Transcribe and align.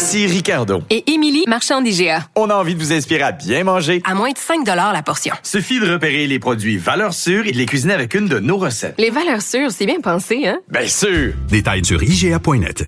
Ici 0.00 0.26
Ricardo. 0.26 0.82
Et 0.88 1.12
Émilie, 1.12 1.44
marchand 1.46 1.82
d'IGA. 1.82 2.24
On 2.34 2.48
a 2.48 2.54
envie 2.54 2.74
de 2.74 2.80
vous 2.80 2.90
inspirer 2.90 3.22
à 3.22 3.32
bien 3.32 3.64
manger. 3.64 4.00
À 4.06 4.14
moins 4.14 4.30
de 4.30 4.38
5 4.38 4.66
la 4.66 5.02
portion. 5.02 5.34
Suffit 5.42 5.78
de 5.78 5.92
repérer 5.92 6.26
les 6.26 6.38
produits 6.38 6.78
valeurs 6.78 7.12
sûres 7.12 7.46
et 7.46 7.52
de 7.52 7.58
les 7.58 7.66
cuisiner 7.66 7.92
avec 7.92 8.14
une 8.14 8.26
de 8.26 8.38
nos 8.38 8.56
recettes. 8.56 8.94
Les 8.96 9.10
valeurs 9.10 9.42
sûres, 9.42 9.70
c'est 9.70 9.84
bien 9.84 10.00
pensé, 10.00 10.48
hein? 10.48 10.58
Bien 10.70 10.86
sûr! 10.86 11.34
Détails 11.50 11.84
sur 11.84 12.02
IGA.net. 12.02 12.86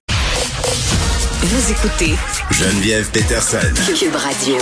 Vous 1.43 1.71
écoutez 1.71 2.15
Geneviève 2.51 3.11
Peterson. 3.11 3.59
Cube 3.95 4.17
Radio. 4.17 4.57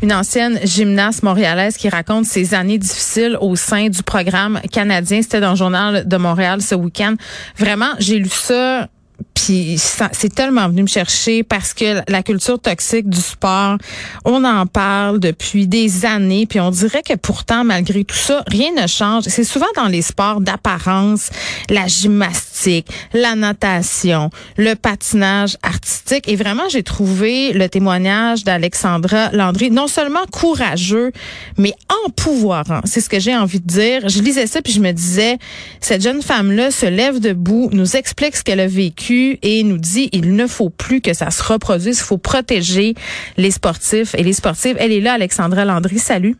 Une 0.00 0.12
ancienne 0.12 0.60
gymnaste 0.62 1.22
montréalaise 1.24 1.76
qui 1.76 1.88
raconte 1.88 2.26
ses 2.26 2.54
années 2.54 2.78
difficiles 2.78 3.36
au 3.40 3.56
sein 3.56 3.88
du 3.88 4.02
programme 4.04 4.60
canadien. 4.70 5.22
C'était 5.22 5.40
dans 5.40 5.50
le 5.50 5.56
journal 5.56 6.06
de 6.06 6.16
Montréal 6.18 6.62
ce 6.62 6.76
week-end. 6.76 7.16
Vraiment, 7.56 7.94
j'ai 7.98 8.18
lu 8.18 8.28
ça 8.28 8.88
puis 9.34 9.78
c'est 9.78 10.34
tellement 10.34 10.68
venu 10.68 10.82
me 10.82 10.88
chercher 10.88 11.42
parce 11.42 11.74
que 11.74 12.00
la 12.10 12.22
culture 12.22 12.58
toxique 12.58 13.08
du 13.10 13.20
sport, 13.20 13.76
on 14.24 14.42
en 14.44 14.66
parle 14.66 15.20
depuis 15.20 15.66
des 15.66 16.06
années, 16.06 16.46
puis 16.46 16.60
on 16.60 16.70
dirait 16.70 17.02
que 17.02 17.14
pourtant, 17.14 17.62
malgré 17.62 18.04
tout 18.04 18.16
ça, 18.16 18.42
rien 18.46 18.70
ne 18.80 18.86
change. 18.86 19.24
C'est 19.26 19.44
souvent 19.44 19.66
dans 19.76 19.88
les 19.88 20.02
sports 20.02 20.40
d'apparence, 20.40 21.30
la 21.68 21.86
gymnastique, 21.88 22.86
la 23.12 23.34
natation, 23.34 24.30
le 24.56 24.74
patinage 24.74 25.58
artistique. 25.62 26.26
Et 26.28 26.36
vraiment, 26.36 26.68
j'ai 26.70 26.82
trouvé 26.82 27.52
le 27.52 27.68
témoignage 27.68 28.44
d'Alexandra 28.44 29.30
Landry 29.32 29.70
non 29.70 29.88
seulement 29.88 30.24
courageux, 30.32 31.12
mais 31.58 31.74
empouvoirant. 32.06 32.80
C'est 32.84 33.00
ce 33.00 33.10
que 33.10 33.20
j'ai 33.20 33.36
envie 33.36 33.60
de 33.60 33.66
dire. 33.66 34.08
Je 34.08 34.22
lisais 34.22 34.46
ça, 34.46 34.62
puis 34.62 34.72
je 34.72 34.80
me 34.80 34.92
disais, 34.92 35.38
cette 35.80 36.02
jeune 36.02 36.22
femme-là 36.22 36.70
se 36.70 36.86
lève 36.86 37.20
debout, 37.20 37.68
nous 37.72 37.96
explique 37.96 38.36
ce 38.36 38.42
qu'elle 38.42 38.60
a 38.60 38.66
vécu 38.66 39.03
et 39.10 39.62
nous 39.62 39.78
dit 39.78 40.08
il 40.12 40.34
ne 40.34 40.46
faut 40.46 40.70
plus 40.70 41.00
que 41.00 41.12
ça 41.12 41.30
se 41.30 41.42
reproduise, 41.42 41.98
il 41.98 42.04
faut 42.04 42.18
protéger 42.18 42.94
les 43.36 43.50
sportifs 43.50 44.14
et 44.14 44.22
les 44.22 44.32
sportives. 44.32 44.76
Elle 44.78 44.92
est 44.92 45.00
là, 45.00 45.14
Alexandra 45.14 45.64
Landry. 45.64 45.98
Salut. 45.98 46.36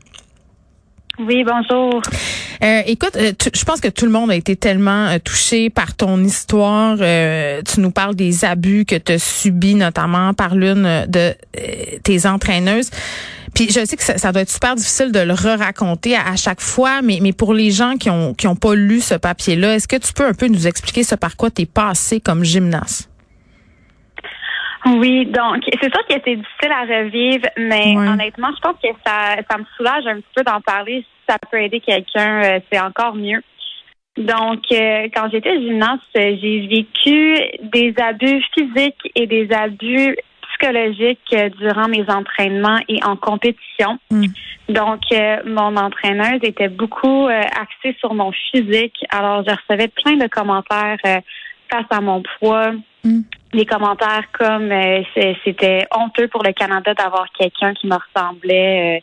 Oui, 1.18 1.44
bonjour. 1.44 2.02
Euh, 2.62 2.82
écoute, 2.86 3.16
euh, 3.16 3.32
je 3.54 3.64
pense 3.64 3.80
que 3.80 3.88
tout 3.88 4.04
le 4.04 4.10
monde 4.10 4.32
a 4.32 4.34
été 4.34 4.56
tellement 4.56 5.06
euh, 5.06 5.18
touché 5.22 5.70
par 5.70 5.94
ton 5.94 6.22
histoire. 6.24 6.96
tu 6.96 7.80
nous 7.80 7.92
parles 7.92 8.16
des 8.16 8.44
abus 8.44 8.84
que 8.84 8.96
tu 8.96 9.12
as 9.12 9.18
subis, 9.18 9.76
notamment 9.76 10.34
par 10.34 10.56
l'une 10.56 11.06
de 11.06 11.34
tes 12.02 12.26
entraîneuses. 12.26 12.90
Puis 13.54 13.68
je 13.70 13.84
sais 13.84 13.96
que 13.96 14.02
ça, 14.02 14.32
doit 14.32 14.42
être 14.42 14.50
super 14.50 14.74
difficile 14.74 15.12
de 15.12 15.20
le 15.20 15.32
re-raconter 15.32 16.16
à, 16.16 16.36
chaque 16.36 16.60
fois, 16.60 17.02
mais, 17.02 17.18
mais 17.22 17.32
pour 17.32 17.54
les 17.54 17.70
gens 17.70 17.94
qui 17.94 18.10
ont 18.10 18.34
qui 18.34 18.48
ont 18.48 18.56
pas 18.56 18.74
lu 18.74 19.00
ce 19.00 19.14
papier-là, 19.14 19.76
est-ce 19.76 19.86
que 19.86 19.96
tu 19.96 20.12
peux 20.12 20.26
un 20.26 20.34
peu 20.34 20.48
nous 20.48 20.66
expliquer 20.66 21.04
ce 21.04 21.14
par 21.14 21.36
quoi 21.36 21.50
tu 21.50 21.62
es 21.62 21.66
passé 21.66 22.20
comme 22.20 22.44
gymnaste? 22.44 23.10
Oui, 24.86 25.24
donc 25.26 25.62
c'est 25.80 25.90
sûr 25.90 26.06
que 26.06 26.14
c'est 26.24 26.36
difficile 26.36 26.72
à 26.72 26.82
revivre, 26.82 27.46
mais 27.56 27.96
honnêtement, 27.96 28.50
je 28.54 28.60
pense 28.60 28.76
que 28.82 28.88
ça, 29.06 29.36
ça 29.50 29.56
me 29.56 29.64
soulage 29.76 30.06
un 30.06 30.16
petit 30.16 30.34
peu 30.36 30.42
d'en 30.42 30.60
parler. 30.60 31.00
Si 31.00 31.32
ça 31.32 31.38
peut 31.50 31.62
aider 31.62 31.80
quelqu'un, 31.80 32.42
euh, 32.42 32.60
c'est 32.70 32.80
encore 32.80 33.14
mieux. 33.14 33.40
Donc, 34.18 34.60
euh, 34.70 35.08
quand 35.14 35.28
j'étais 35.32 35.58
gymnaste, 35.58 36.02
j'ai 36.14 36.66
vécu 36.68 37.36
des 37.62 37.94
abus 37.98 38.44
physiques 38.54 39.10
et 39.16 39.26
des 39.26 39.50
abus 39.52 40.16
psychologiques 40.58 41.34
durant 41.58 41.88
mes 41.88 42.04
entraînements 42.08 42.80
et 42.88 43.02
en 43.04 43.16
compétition. 43.16 43.98
Mm. 44.10 44.26
Donc, 44.70 45.00
euh, 45.12 45.36
mon 45.44 45.76
entraîneuse 45.76 46.40
était 46.42 46.68
beaucoup 46.68 47.26
axée 47.26 47.96
sur 48.00 48.14
mon 48.14 48.32
physique. 48.32 48.96
Alors, 49.10 49.44
je 49.46 49.50
recevais 49.50 49.88
plein 49.88 50.16
de 50.16 50.26
commentaires 50.26 50.98
face 51.02 51.86
à 51.90 52.00
mon 52.00 52.22
poids. 52.38 52.72
Mm 53.04 53.20
des 53.54 53.66
commentaires 53.66 54.24
comme 54.32 54.70
euh, 54.70 55.02
c'était 55.44 55.86
honteux 55.94 56.28
pour 56.28 56.42
le 56.42 56.52
Canada 56.52 56.92
d'avoir 56.94 57.26
quelqu'un 57.38 57.72
qui 57.74 57.86
me 57.86 57.96
ressemblait 57.96 59.00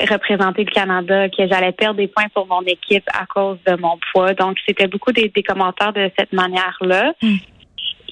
euh, 0.00 0.06
représenter 0.10 0.64
le 0.64 0.70
Canada, 0.70 1.28
que 1.28 1.46
j'allais 1.46 1.72
perdre 1.72 1.96
des 1.96 2.08
points 2.08 2.28
pour 2.34 2.46
mon 2.46 2.62
équipe 2.62 3.04
à 3.12 3.26
cause 3.26 3.58
de 3.66 3.76
mon 3.76 3.98
poids. 4.12 4.32
Donc, 4.32 4.56
c'était 4.66 4.86
beaucoup 4.86 5.12
des, 5.12 5.30
commentaires 5.46 5.92
de 5.92 6.10
cette 6.18 6.32
manière-là. 6.32 7.12
Hmm. 7.22 7.36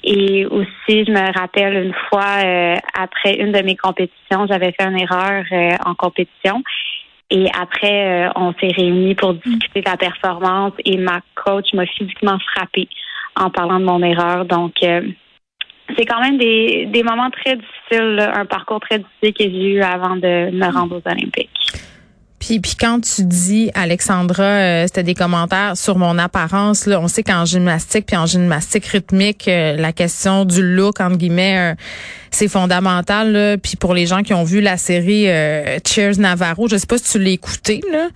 Et 0.03 0.45
aussi, 0.45 1.05
je 1.05 1.11
me 1.11 1.37
rappelle 1.37 1.85
une 1.85 1.93
fois, 2.09 2.43
euh, 2.43 2.75
après 2.93 3.35
une 3.35 3.51
de 3.51 3.61
mes 3.61 3.75
compétitions, 3.75 4.47
j'avais 4.47 4.71
fait 4.71 4.87
une 4.87 4.99
erreur 4.99 5.43
en 5.85 5.95
compétition. 5.95 6.63
Et 7.31 7.47
après, 7.59 8.27
on 8.35 8.53
s'est 8.53 8.71
réunis 8.75 9.13
pour 9.13 9.35
discuter 9.35 9.81
de 9.81 9.89
la 9.89 9.97
performance 9.97 10.73
et 10.83 10.97
ma 10.97 11.21
coach 11.35 11.73
m'a 11.73 11.85
physiquement 11.85 12.39
frappée 12.39 12.89
en 13.35 13.51
parlant 13.51 13.79
de 13.79 13.85
mon 13.85 14.01
erreur. 14.01 14.45
Donc, 14.45 14.73
c'est 14.81 16.05
quand 16.05 16.21
même 16.21 16.37
des, 16.37 16.87
des 16.87 17.03
moments 17.03 17.29
très 17.29 17.55
difficiles, 17.55 18.19
un 18.33 18.45
parcours 18.45 18.79
très 18.79 18.99
difficile 18.99 19.33
que 19.33 19.43
j'ai 19.43 19.73
eu 19.73 19.81
avant 19.81 20.15
de 20.15 20.49
me 20.51 20.73
rendre 20.73 20.97
aux 20.97 21.11
Olympiques. 21.11 21.49
Puis, 22.49 22.59
puis 22.59 22.73
quand 22.79 22.99
tu 23.01 23.25
dis, 23.25 23.69
Alexandra, 23.75 24.43
euh, 24.43 24.87
c'était 24.87 25.03
des 25.03 25.13
commentaires 25.13 25.77
sur 25.77 25.99
mon 25.99 26.17
apparence, 26.17 26.87
là, 26.87 26.99
on 26.99 27.07
sait 27.07 27.21
qu'en 27.21 27.45
gymnastique 27.45 28.07
puis 28.07 28.17
en 28.17 28.25
gymnastique 28.25 28.87
rythmique, 28.87 29.47
euh, 29.47 29.75
la 29.75 29.93
question 29.93 30.45
du 30.45 30.63
look, 30.63 30.99
entre 30.99 31.17
guillemets, 31.17 31.73
euh, 31.73 31.75
c'est 32.31 32.47
fondamental. 32.47 33.31
Là. 33.31 33.57
Puis 33.57 33.75
pour 33.75 33.93
les 33.93 34.05
gens 34.05 34.23
qui 34.23 34.33
ont 34.33 34.43
vu 34.43 34.61
la 34.61 34.77
série 34.77 35.25
Cheers 35.85 36.17
Navarro, 36.19 36.67
je 36.67 36.77
sais 36.77 36.87
pas 36.87 36.97
si 36.97 37.11
tu 37.11 37.19
l'as 37.19 37.31
écouté, 37.31 37.81
là. 37.91 38.07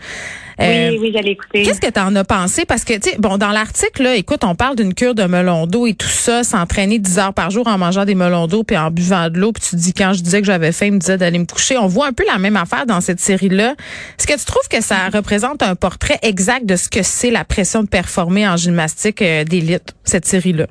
Euh, 0.60 0.92
oui, 0.92 0.98
oui, 1.02 1.12
j'allais 1.14 1.32
écouter. 1.32 1.64
Qu'est-ce 1.64 1.82
que 1.82 1.90
tu 1.90 2.00
en 2.00 2.16
as 2.16 2.24
pensé? 2.24 2.66
Parce 2.66 2.84
que, 2.84 2.94
tu 2.94 3.10
sais, 3.10 3.18
bon, 3.18 3.38
dans 3.38 3.50
l'article, 3.50 4.04
là, 4.04 4.16
écoute, 4.16 4.44
on 4.44 4.56
parle 4.56 4.76
d'une 4.76 4.94
cure 4.94 5.16
de 5.16 5.24
melon 5.24 5.66
d'eau 5.66 5.88
et 5.88 5.94
tout 5.94 6.08
ça, 6.08 6.44
s'entraîner 6.44 7.00
10 7.00 7.20
heures 7.20 7.34
par 7.34 7.50
jour 7.50 7.68
en 7.68 7.78
mangeant 7.78 8.06
des 8.06 8.16
melons 8.16 8.48
d'eau 8.48 8.64
puis 8.64 8.78
en 8.78 8.92
buvant 8.92 9.30
de 9.30 9.40
l'eau. 9.40 9.52
Puis 9.52 9.64
tu 9.70 9.76
dis, 9.76 9.94
quand 9.94 10.14
je 10.14 10.22
disais 10.22 10.42
que 10.42 10.48
j'avais 10.48 10.72
faim, 10.72 10.88
il 10.88 10.94
me 10.94 11.00
disait 11.00 11.18
d'aller 11.18 11.40
me 11.40 11.46
coucher. 11.46 11.78
On 11.78 11.88
voit 11.88 12.08
un 12.08 12.14
peu 12.14 12.24
la 12.28 12.38
même 12.38 12.56
affaire 12.56 12.86
dans 12.86 13.02
cette 13.02 13.20
série-là. 13.20 13.76
Est-ce 14.20 14.28
que 14.28 14.38
tu 14.38 14.46
trouves 14.46 14.68
que 14.70 14.82
ça 14.82 15.10
représente 15.12 15.64
un 15.64 15.76
portrait 15.76 16.20
exact 16.22 16.66
de 16.66 16.76
ce 16.76 16.90
que 16.90 17.04
c'est 17.04 17.32
la 17.32 17.46
pression 17.46 17.84
de 17.84 17.88
performer 17.88 18.48
en 18.48 18.58
gymnastique 18.58 19.22
euh, 19.22 19.44
d'élite, 19.44 19.96
cette 20.04 20.26
série-là? 20.26 20.68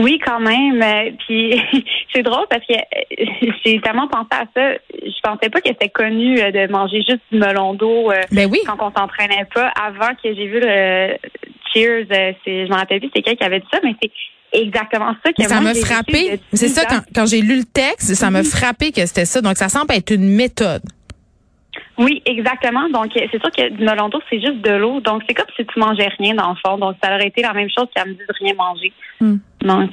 Oui, 0.00 0.18
quand 0.24 0.40
même. 0.40 0.82
Euh, 0.82 1.10
puis 1.26 1.60
c'est 2.14 2.22
drôle 2.22 2.46
parce 2.48 2.64
que 2.66 2.74
euh, 2.74 3.52
j'ai 3.64 3.80
tellement 3.80 4.08
pensé 4.08 4.28
à 4.32 4.44
ça. 4.54 4.78
Je 4.92 5.20
pensais 5.22 5.50
pas 5.50 5.60
que 5.60 5.68
c'était 5.68 5.88
connu 5.88 6.40
euh, 6.40 6.50
de 6.50 6.70
manger 6.70 7.02
juste 7.02 7.20
du 7.30 7.38
melon 7.38 7.74
d'eau 7.74 8.10
ben 8.32 8.48
oui. 8.50 8.60
quand 8.66 8.78
on 8.80 8.92
s'entraînait 8.92 9.46
pas. 9.54 9.68
Avant 9.68 10.14
que 10.14 10.34
j'ai 10.34 10.46
vu 10.46 10.60
le 10.60 11.16
Cheers, 11.72 12.06
c'est, 12.10 12.66
je 12.66 12.68
m'en 12.68 12.76
rappelle 12.76 13.00
plus 13.00 13.10
c'est 13.14 13.22
quelqu'un 13.22 13.36
qui 13.36 13.44
avait 13.44 13.60
dit 13.60 13.66
ça, 13.72 13.80
mais 13.84 13.94
c'est 14.02 14.10
exactement 14.52 15.14
ça 15.24 15.32
que 15.32 15.42
ça 15.44 15.60
m'a 15.60 15.74
frappé. 15.74 16.40
C'est 16.52 16.68
ça 16.68 16.84
quand, 16.84 17.00
quand 17.14 17.26
j'ai 17.26 17.40
lu 17.40 17.58
le 17.58 17.64
texte, 17.64 18.14
ça 18.14 18.30
m'a 18.30 18.42
mm-hmm. 18.42 18.56
frappé 18.56 18.92
que 18.92 19.04
c'était 19.06 19.24
ça. 19.24 19.40
Donc 19.40 19.56
ça 19.56 19.68
semble 19.68 19.94
être 19.94 20.12
une 20.12 20.34
méthode. 20.34 20.82
Oui, 22.00 22.22
exactement. 22.24 22.88
Donc, 22.88 23.10
c'est 23.12 23.28
sûr 23.30 23.50
que 23.50 23.68
du 23.68 23.84
d'eau, 23.84 24.20
c'est 24.30 24.40
juste 24.40 24.62
de 24.62 24.72
l'eau. 24.72 25.00
Donc, 25.00 25.22
c'est 25.28 25.34
comme 25.34 25.46
si 25.54 25.66
tu 25.66 25.78
mangeais 25.78 26.08
rien 26.18 26.34
dans 26.34 26.50
le 26.50 26.56
fond. 26.64 26.78
Donc, 26.78 26.96
ça 27.02 27.14
aurait 27.14 27.26
été 27.26 27.42
la 27.42 27.52
même 27.52 27.68
chose 27.68 27.88
qu'à 27.94 28.06
me 28.06 28.14
dire 28.14 28.24
de 28.26 28.34
rien 28.42 28.54
manger. 28.54 28.92
Hmm. 29.20 29.36
Donc, 29.60 29.90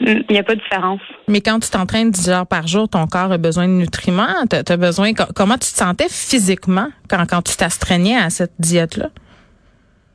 il 0.00 0.26
n'y 0.28 0.38
a 0.38 0.42
pas 0.42 0.54
de 0.54 0.60
différence. 0.60 1.00
Mais 1.26 1.40
quand 1.40 1.58
tu 1.60 1.70
t'entraînes 1.70 2.10
10 2.10 2.28
heures 2.28 2.46
par 2.46 2.66
jour, 2.66 2.86
ton 2.86 3.06
corps 3.06 3.32
a 3.32 3.38
besoin 3.38 3.66
de 3.66 3.72
nutriments. 3.72 4.28
As, 4.52 4.76
besoin. 4.76 5.12
Comment 5.34 5.54
tu 5.54 5.72
te 5.72 5.76
sentais 5.76 6.08
physiquement 6.10 6.88
quand, 7.08 7.24
quand 7.26 7.40
tu 7.40 7.56
t'astreignais 7.56 8.16
à 8.16 8.28
cette 8.28 8.52
diète-là? 8.58 9.08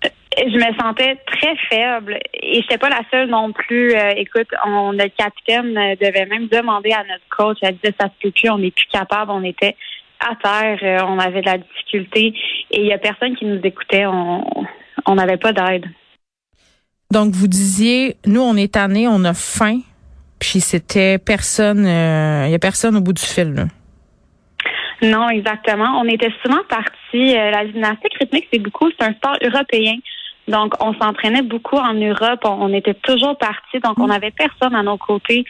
Euh, 0.05 0.09
je 0.37 0.55
me 0.55 0.79
sentais 0.79 1.17
très 1.25 1.55
faible 1.67 2.19
et 2.43 2.61
j'étais 2.61 2.77
pas 2.77 2.89
la 2.89 3.01
seule 3.09 3.29
non 3.29 3.51
plus. 3.53 3.95
Euh, 3.95 4.11
écoute, 4.17 4.49
on, 4.67 4.93
notre 4.93 5.15
capitaine 5.15 5.73
devait 5.99 6.27
même 6.27 6.47
demander 6.47 6.91
à 6.91 7.03
notre 7.03 7.27
coach, 7.35 7.57
elle 7.63 7.75
disait 7.77 7.95
ça 7.99 8.05
se 8.05 8.21
peut 8.21 8.31
plus, 8.31 8.51
on 8.51 8.59
n'est 8.59 8.71
plus 8.71 8.87
capable, 8.91 9.31
on 9.31 9.43
était 9.43 9.75
à 10.23 10.35
terre, 10.35 10.79
euh, 10.83 11.05
on 11.07 11.19
avait 11.19 11.41
de 11.41 11.45
la 11.45 11.57
difficulté 11.57 12.33
et 12.71 12.81
il 12.81 12.87
y 12.87 12.93
a 12.93 12.97
personne 12.97 13.35
qui 13.35 13.45
nous 13.45 13.59
écoutait. 13.63 14.05
On 14.05 15.15
n'avait 15.15 15.37
pas 15.37 15.53
d'aide. 15.53 15.85
Donc 17.11 17.33
vous 17.33 17.47
disiez, 17.47 18.17
nous 18.25 18.41
on 18.41 18.55
est 18.55 18.73
tannés, 18.73 19.07
on 19.07 19.23
a 19.23 19.33
faim, 19.33 19.79
puis 20.39 20.59
c'était 20.59 21.19
personne, 21.19 21.85
euh, 21.85 22.47
il 22.47 22.51
y 22.51 22.55
a 22.55 22.59
personne 22.59 22.95
au 22.95 23.01
bout 23.01 23.13
du 23.13 23.21
fil. 23.21 23.67
Non, 25.03 25.29
exactement. 25.29 25.99
On 25.99 26.05
était 26.05 26.31
souvent 26.43 26.63
partis. 26.69 27.37
Euh, 27.37 27.51
la 27.51 27.67
gymnastique 27.67 28.13
rythmique, 28.19 28.47
c'est 28.51 28.59
beaucoup, 28.59 28.89
c'est 28.97 29.05
un 29.05 29.13
sport 29.13 29.35
européen. 29.43 29.95
Donc, 30.47 30.73
on 30.79 30.93
s'entraînait 30.93 31.41
beaucoup 31.41 31.75
en 31.75 31.93
Europe. 31.93 32.39
On, 32.45 32.69
on 32.69 32.73
était 32.73 32.93
toujours 32.93 33.37
partis. 33.37 33.79
Donc, 33.83 33.99
on 33.99 34.07
n'avait 34.07 34.31
personne 34.31 34.73
à 34.73 34.81
nos 34.81 34.97
côtés, 34.97 35.43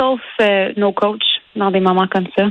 sauf 0.00 0.20
euh, 0.40 0.72
nos 0.76 0.92
coachs 0.92 1.20
dans 1.56 1.70
des 1.70 1.80
moments 1.80 2.06
comme 2.06 2.28
ça. 2.36 2.46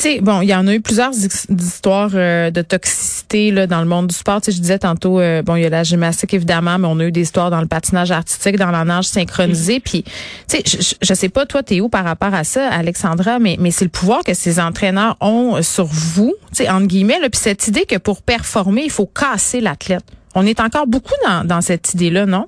Tu 0.00 0.08
sais, 0.14 0.20
bon, 0.22 0.40
il 0.40 0.48
y 0.48 0.54
en 0.54 0.66
a 0.66 0.74
eu 0.74 0.80
plusieurs 0.80 1.10
his- 1.12 1.46
histoires 1.50 2.12
euh, 2.14 2.50
de 2.50 2.62
toxicité 2.62 3.50
là, 3.50 3.66
dans 3.66 3.80
le 3.80 3.86
monde 3.86 4.06
du 4.06 4.14
sport. 4.14 4.40
Tu 4.40 4.46
sais, 4.50 4.56
je 4.56 4.62
disais 4.62 4.78
tantôt, 4.78 5.20
euh, 5.20 5.42
bon, 5.42 5.56
il 5.56 5.62
y 5.62 5.66
a 5.66 5.68
la 5.68 5.82
gymnastique 5.82 6.32
évidemment, 6.32 6.78
mais 6.78 6.88
on 6.90 6.98
a 7.00 7.04
eu 7.04 7.12
des 7.12 7.20
histoires 7.20 7.50
dans 7.50 7.60
le 7.60 7.66
patinage 7.66 8.10
artistique, 8.10 8.56
dans 8.56 8.70
la 8.70 8.82
nage 8.86 9.04
synchronisée. 9.04 9.78
Puis, 9.78 10.04
tu 10.04 10.10
sais, 10.46 10.62
je, 10.64 10.80
je- 10.82 10.94
je 11.02 11.12
sais 11.14 11.28
pas 11.28 11.44
toi, 11.44 11.62
t'es 11.62 11.82
où 11.82 11.90
par 11.90 12.04
rapport 12.06 12.32
à 12.32 12.44
ça, 12.44 12.66
Alexandra, 12.70 13.38
mais 13.38 13.56
mais 13.60 13.70
c'est 13.70 13.84
le 13.84 13.90
pouvoir 13.90 14.24
que 14.24 14.32
ces 14.32 14.58
entraîneurs 14.58 15.18
ont 15.20 15.60
sur 15.60 15.84
vous, 15.84 16.32
tu 16.48 16.64
sais, 16.64 16.70
entre 16.70 16.86
guillemets. 16.86 17.20
Là, 17.20 17.28
puis 17.28 17.38
cette 17.38 17.68
idée 17.68 17.84
que 17.84 17.96
pour 17.98 18.22
performer, 18.22 18.84
il 18.84 18.90
faut 18.90 19.04
casser 19.06 19.60
l'athlète. 19.60 20.04
On 20.34 20.46
est 20.46 20.60
encore 20.60 20.86
beaucoup 20.86 21.12
dans, 21.26 21.44
dans 21.44 21.60
cette 21.60 21.92
idée-là, 21.92 22.24
non? 22.24 22.46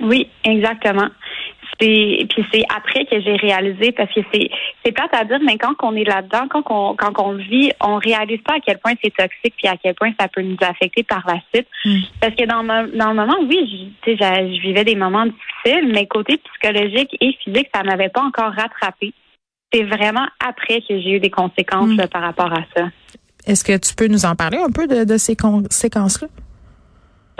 Oui, 0.00 0.28
exactement. 0.42 1.06
C'est 1.80 2.26
puis 2.28 2.44
c'est 2.52 2.64
après 2.74 3.04
que 3.06 3.20
j'ai 3.20 3.36
réalisé 3.36 3.92
parce 3.92 4.12
que 4.12 4.20
c'est 4.32 4.50
c'est 4.84 4.92
plate 4.92 5.14
à 5.14 5.24
dire, 5.24 5.38
mais 5.44 5.56
quand 5.58 5.74
on 5.82 5.96
est 5.96 6.04
là-dedans, 6.04 6.46
quand 6.48 6.64
on 6.70 6.94
quand 6.94 7.12
on 7.18 7.32
vit, 7.34 7.72
on 7.80 7.96
réalise 7.96 8.40
pas 8.42 8.54
à 8.54 8.60
quel 8.60 8.78
point 8.78 8.92
c'est 9.02 9.14
toxique 9.14 9.54
puis 9.56 9.68
à 9.68 9.76
quel 9.82 9.94
point 9.94 10.12
ça 10.18 10.28
peut 10.28 10.42
nous 10.42 10.56
affecter 10.60 11.02
par 11.02 11.24
la 11.26 11.40
suite. 11.52 11.66
Mm. 11.84 12.00
Parce 12.20 12.34
que 12.34 12.44
dans 12.44 12.62
le, 12.62 12.96
dans 12.96 13.08
le 13.08 13.14
moment, 13.14 13.36
oui, 13.48 13.92
je, 14.04 14.12
tu 14.12 14.16
sais, 14.18 14.46
je, 14.48 14.56
je 14.56 14.60
vivais 14.62 14.84
des 14.84 14.94
moments 14.94 15.26
difficiles, 15.26 15.90
mais 15.92 16.06
côté 16.06 16.38
psychologique 16.38 17.16
et 17.20 17.32
physique, 17.42 17.68
ça 17.74 17.82
m'avait 17.82 18.10
pas 18.10 18.22
encore 18.22 18.52
rattrapé. 18.52 19.12
C'est 19.72 19.84
vraiment 19.84 20.26
après 20.46 20.80
que 20.82 21.00
j'ai 21.00 21.12
eu 21.12 21.20
des 21.20 21.30
conséquences 21.30 21.90
Mm. 21.90 21.96
là, 21.96 22.08
par 22.08 22.22
rapport 22.22 22.52
à 22.52 22.62
ça. 22.76 22.88
Est-ce 23.46 23.64
que 23.64 23.76
tu 23.76 23.94
peux 23.94 24.06
nous 24.06 24.24
en 24.24 24.36
parler 24.36 24.58
un 24.58 24.70
peu 24.70 24.86
de, 24.86 25.04
de 25.04 25.16
ces 25.16 25.34
conséquences-là? 25.34 26.28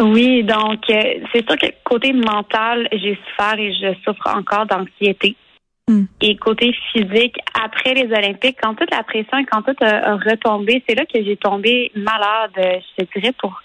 Oui, 0.03 0.43
donc 0.43 0.91
euh, 0.91 1.15
c'est 1.33 1.49
sûr 1.49 1.57
que 1.57 1.67
côté 1.85 2.13
mental, 2.13 2.89
j'ai 2.93 3.17
souffert 3.25 3.59
et 3.59 3.73
je 3.73 3.95
souffre 4.05 4.37
encore 4.37 4.67
d'anxiété. 4.67 5.37
Hmm. 5.89 6.05
Et 6.21 6.37
côté 6.37 6.75
physique, 6.93 7.37
après 7.55 7.95
les 7.95 8.13
Olympiques, 8.13 8.59
quand 8.61 8.75
toute 8.75 8.91
la 8.91 9.05
pression 9.05 9.39
et 9.39 9.45
quand 9.45 9.63
tout 9.63 9.77
a, 9.81 10.13
a 10.13 10.17
retombé, 10.17 10.83
c'est 10.89 10.97
là 10.97 11.05
que 11.07 11.23
j'ai 11.23 11.37
tombé 11.37 11.93
malade, 11.95 12.51
euh, 12.59 12.79
je 12.99 13.05
te 13.05 13.19
dirais, 13.19 13.33
pour 13.39 13.61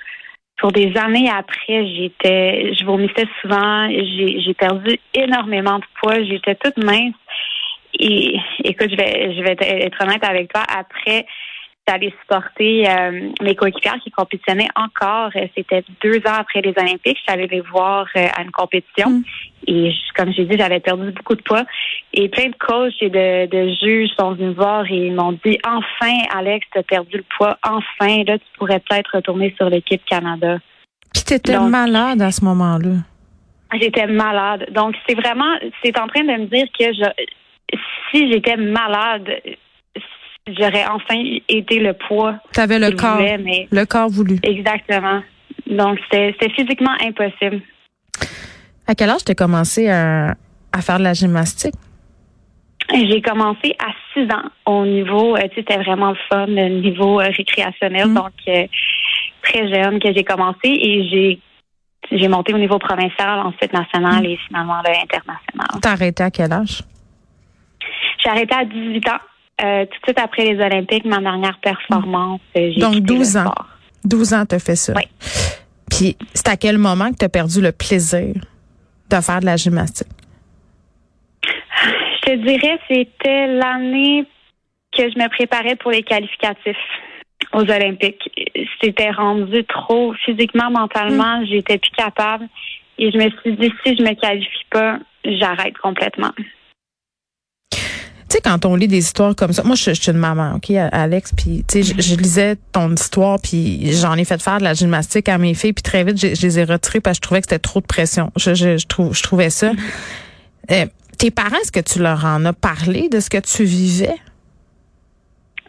pour 0.60 0.72
des 0.72 0.96
années 0.98 1.30
après. 1.30 1.88
J'étais, 1.88 2.74
je 2.74 2.86
vomissais 2.86 3.28
souvent, 3.42 3.90
j'ai 3.90 4.40
j'ai 4.40 4.54
perdu 4.54 5.00
énormément 5.14 5.80
de 5.80 5.86
poids, 6.00 6.24
j'étais 6.24 6.56
toute 6.56 6.78
mince. 6.78 7.16
Et 8.00 8.38
écoute, 8.64 8.92
je 8.92 8.96
vais 8.96 9.36
je 9.36 9.42
vais 9.42 9.56
être 9.60 10.04
honnête 10.04 10.24
avec 10.24 10.54
toi, 10.54 10.64
après 10.68 11.26
d'aller 11.88 12.14
supporter 12.22 12.90
euh, 12.90 13.30
mes 13.42 13.56
coéquipières 13.56 13.98
qui 14.04 14.12
compétitionnaient 14.12 14.68
encore. 14.76 15.30
Euh, 15.36 15.48
C'était 15.56 15.84
deux 16.04 16.18
ans 16.28 16.36
après 16.40 16.62
les 16.62 16.74
Olympiques. 16.78 17.18
Je 17.18 17.22
suis 17.24 17.32
allée 17.32 17.48
les 17.48 17.62
voir 17.62 18.06
euh, 18.16 18.28
à 18.38 18.42
une 18.44 18.52
compétition. 18.52 19.10
Mm. 19.10 19.24
Et 19.68 19.92
je- 19.92 20.14
comme 20.16 20.32
j'ai 20.34 20.46
dit, 20.46 20.58
j'avais 20.58 20.80
perdu 20.80 21.12
beaucoup 21.12 21.36
de 21.36 21.42
poids. 21.42 21.64
Et 22.14 22.28
plein 22.30 22.48
de 22.50 22.56
coachs 22.60 22.94
et 23.02 23.10
de, 23.10 23.46
de 23.48 23.74
juges 23.82 24.10
sont 24.20 24.34
venus 24.34 24.50
me 24.50 24.54
voir 24.54 24.86
et 24.92 25.08
ils 25.08 25.14
m'ont 25.16 25.34
dit 25.46 25.58
Enfin, 25.66 26.18
Alex, 26.36 26.68
tu 26.74 26.80
as 26.80 26.84
perdu 26.84 27.18
le 27.18 27.26
poids. 27.38 27.58
Enfin, 27.64 28.24
là, 28.26 28.38
tu 28.38 28.46
pourrais 28.58 28.80
peut-être 28.80 29.16
retourner 29.16 29.54
sur 29.58 29.70
l'équipe 29.70 30.04
Canada. 30.06 30.58
Puis 31.14 31.24
t'étais 31.24 31.54
Donc- 31.54 31.70
malade 31.70 32.22
à 32.22 32.32
ce 32.32 32.44
moment-là. 32.46 32.90
J'étais 33.80 34.08
malade. 34.08 34.68
Donc, 34.72 34.96
c'est 35.08 35.16
vraiment, 35.16 35.54
c'est 35.84 36.00
en 36.00 36.08
train 36.08 36.24
de 36.24 36.32
me 36.42 36.46
dire 36.46 36.68
que 36.78 36.86
je, 36.94 37.78
si 38.12 38.32
j'étais 38.32 38.56
malade, 38.56 39.28
j'aurais 40.48 40.86
enfin 40.88 41.22
été 41.50 41.80
le 41.80 41.94
poids 41.94 42.36
T'avais 42.54 42.80
le 42.80 42.88
que 42.92 42.98
je 42.98 43.02
corps, 43.02 43.16
voulais, 43.18 43.38
mais 43.38 43.68
le 43.72 43.86
corps 43.86 44.10
voulu. 44.10 44.38
Exactement. 44.44 45.22
Donc, 45.68 46.00
c'était 46.12 46.50
physiquement 46.56 46.94
impossible. 47.02 47.62
À 48.88 48.96
quel 48.96 49.10
âge 49.10 49.24
t'as 49.26 49.34
commencé 49.36 49.90
à, 49.90 50.36
à 50.72 50.82
faire 50.82 50.98
de 51.00 51.04
la 51.04 51.14
gymnastique? 51.14 51.76
J'ai 52.94 53.22
commencé 53.22 53.76
à 53.80 53.92
6 54.14 54.32
ans 54.32 54.50
au 54.66 54.86
niveau, 54.86 55.36
euh, 55.36 55.40
tu 55.42 55.48
sais, 55.48 55.54
c'était 55.58 55.78
vraiment 55.78 56.12
le 56.12 56.18
fun, 56.30 56.46
le 56.48 56.80
niveau 56.82 57.20
euh, 57.20 57.28
récréationnel, 57.36 58.08
Mm. 58.08 58.14
donc 58.14 58.32
euh, 58.48 58.66
très 59.42 59.68
jeune 59.68 60.00
que 60.00 60.14
j'ai 60.14 60.24
commencé 60.24 60.68
et 60.70 61.08
j'ai 61.10 61.40
j'ai 62.10 62.30
monté 62.30 62.54
au 62.54 62.58
niveau 62.58 62.80
provincial, 62.80 63.40
ensuite 63.40 63.74
national 63.74 64.26
et 64.26 64.38
finalement 64.48 64.82
là, 64.82 64.92
international. 65.04 65.82
T'as 65.82 65.92
arrêté 65.92 66.24
à 66.24 66.32
quel 66.32 66.54
âge? 66.54 66.82
J'ai 68.24 68.30
arrêté 68.30 68.56
à 68.56 68.64
18 68.64 69.10
ans, 69.10 69.20
euh, 69.64 69.86
tout 69.86 69.98
de 70.00 70.04
suite 70.06 70.20
après 70.20 70.46
les 70.46 70.60
Olympiques, 70.64 71.06
ma 71.06 71.20
dernière 71.20 71.58
performance. 71.60 72.42
euh, 72.58 72.72
j'ai 72.74 72.80
Donc, 72.82 72.94
quitté 72.96 73.14
le 73.14 73.18
12 73.20 73.38
ans. 73.38 73.42
sport. 73.42 73.66
12 74.06 74.34
ans 74.34 74.46
t'as 74.46 74.60
fait 74.60 74.76
ça. 74.76 74.94
Oui. 74.96 75.04
Puis 75.90 76.16
c'est 76.34 76.48
à 76.50 76.58
quel 76.58 76.78
moment 76.78 77.10
que 77.12 77.16
t'as 77.18 77.30
perdu 77.30 77.62
le 77.62 77.72
plaisir 77.72 78.34
de 79.10 79.22
faire 79.22 79.40
de 79.40 79.46
la 79.46 79.56
gymnastique? 79.56 80.08
Je 81.84 82.32
te 82.32 82.36
dirais, 82.46 82.78
c'était 82.90 83.48
l'année 83.48 84.26
que 84.92 85.04
je 85.10 85.18
me 85.18 85.30
préparais 85.30 85.76
pour 85.76 85.92
les 85.92 86.04
qualificatifs 86.04 86.76
aux 87.54 87.62
Olympiques. 87.62 88.30
C'était 88.82 89.12
rendu 89.12 89.64
trop 89.66 90.14
physiquement, 90.26 90.70
mentalement, 90.70 91.44
j'étais 91.46 91.78
plus 91.78 91.92
capable. 91.92 92.48
Et 92.98 93.12
je 93.12 93.18
me 93.18 93.30
suis 93.42 93.56
dit, 93.56 93.72
si 93.86 93.96
je 93.96 94.04
me 94.04 94.14
qualifie 94.20 94.66
pas, 94.72 94.98
j'arrête 95.24 95.78
complètement. 95.78 96.32
Tu 98.30 98.36
sais, 98.36 98.42
quand 98.42 98.66
on 98.66 98.76
lit 98.76 98.88
des 98.90 98.98
histoires 98.98 99.36
comme 99.36 99.54
ça, 99.54 99.64
moi, 99.64 99.76
je, 99.76 99.94
je 99.94 100.02
suis 100.02 100.12
une 100.12 100.18
maman, 100.18 100.56
OK, 100.56 100.70
Alex, 100.72 101.32
puis 101.34 101.64
tu 101.66 101.82
sais, 101.82 101.94
je, 101.96 102.02
je 102.02 102.16
lisais 102.18 102.58
ton 102.74 102.94
histoire, 102.94 103.40
puis 103.42 103.94
j'en 103.94 104.16
ai 104.16 104.26
fait 104.26 104.42
faire 104.42 104.58
de 104.58 104.64
la 104.66 104.74
gymnastique 104.74 105.30
à 105.30 105.38
mes 105.38 105.54
filles, 105.54 105.72
puis 105.74 105.82
très 105.84 106.04
vite, 106.04 106.20
je, 106.20 106.36
je 106.36 106.42
les 106.42 106.60
ai 106.60 106.64
retirées 106.66 107.00
parce 107.00 107.20
que 107.20 107.24
je 107.24 107.28
trouvais 107.28 107.40
que 107.42 107.48
c'était 107.48 107.60
trop 107.60 107.80
de 107.80 107.86
pression. 107.86 108.32
Je, 108.36 108.54
je, 108.54 108.78
je, 108.78 108.86
trouve, 108.86 109.16
je 109.16 109.24
trouvais 109.24 109.50
ça. 109.50 109.72
Euh, 110.72 110.86
tes 111.18 111.32
parents, 111.32 111.56
est-ce 111.62 111.72
que 111.72 111.80
tu 111.80 112.00
leur 112.00 112.26
en 112.26 112.44
as 112.44 112.52
parlé 112.54 113.08
de 113.08 113.20
ce 113.22 113.30
que 113.30 113.38
tu 113.38 113.64
vivais? 113.64 114.16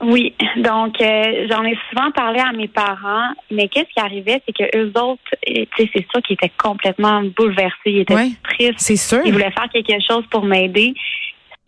Oui, 0.00 0.32
donc 0.58 1.00
euh, 1.00 1.46
j'en 1.50 1.64
ai 1.64 1.76
souvent 1.90 2.10
parlé 2.12 2.38
à 2.38 2.52
mes 2.52 2.68
parents, 2.68 3.30
mais 3.50 3.68
qu'est-ce 3.68 3.92
qui 3.92 3.98
arrivait, 4.00 4.40
c'est 4.46 4.52
que 4.52 4.76
eux 4.78 4.92
autres, 5.00 5.20
tu 5.44 5.64
sais, 5.76 5.90
c'est 5.92 6.06
sûr 6.12 6.22
qu'ils 6.22 6.34
étaient 6.34 6.52
complètement 6.56 7.22
bouleversés, 7.36 7.72
ils 7.86 8.00
étaient 8.00 8.14
Ouais. 8.14 8.30
tristes, 8.44 8.74
C'est 8.78 8.96
sûr. 8.96 9.20
ils 9.24 9.32
voulaient 9.32 9.50
faire 9.50 9.68
quelque 9.72 9.92
chose 10.08 10.24
pour 10.30 10.44
m'aider. 10.44 10.94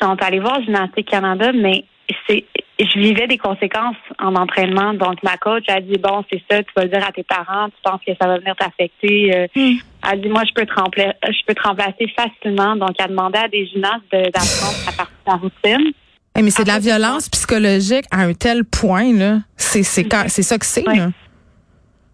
Sont 0.02 0.16
allés 0.22 0.40
voir 0.40 0.62
Gymnastique 0.62 1.08
Canada, 1.10 1.52
mais 1.52 1.84
c'est 2.26 2.44
je 2.78 2.98
vivais 2.98 3.26
des 3.26 3.36
conséquences 3.36 3.96
en 4.18 4.34
entraînement. 4.34 4.94
Donc 4.94 5.22
ma 5.22 5.36
coach 5.36 5.64
a 5.68 5.80
dit 5.80 5.98
bon, 5.98 6.24
c'est 6.32 6.42
ça, 6.50 6.62
tu 6.62 6.70
vas 6.74 6.84
le 6.84 6.88
dire 6.88 7.06
à 7.06 7.12
tes 7.12 7.22
parents, 7.22 7.68
tu 7.68 7.76
penses 7.84 8.00
que 8.06 8.12
ça 8.20 8.26
va 8.26 8.38
venir 8.38 8.56
t'affecter. 8.56 9.36
Euh, 9.36 9.46
Hmm. 9.54 9.76
Elle 10.10 10.22
dit 10.22 10.28
moi 10.30 10.42
je 10.48 10.54
peux 10.54 10.64
te 10.64 10.72
remplacer, 10.72 11.12
je 11.24 11.44
peux 11.46 11.54
te 11.54 11.62
remplacer 11.62 12.06
facilement. 12.16 12.76
Donc 12.76 12.92
elle 12.98 13.08
demandait 13.10 13.38
à 13.40 13.48
des 13.48 13.66
gymnastes 13.66 14.10
d'apprendre 14.10 14.78
à 14.88 14.92
partir 14.92 15.16
de 15.26 15.30
la 15.30 15.36
routine. 15.36 15.92
Hey, 16.34 16.42
mais 16.42 16.50
c'est 16.50 16.62
de 16.64 16.68
la 16.68 16.78
violence 16.78 17.28
psychologique 17.28 18.06
à 18.10 18.20
un 18.22 18.32
tel 18.32 18.64
point, 18.64 19.12
là. 19.12 19.38
C'est, 19.56 19.82
c'est, 19.82 20.04
quand- 20.04 20.24
c'est 20.28 20.42
ça 20.42 20.56
que 20.58 20.64
c'est, 20.64 20.86
Ouais. 20.88 20.96
là. 20.96 21.08